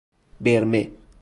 برمه 0.41 0.91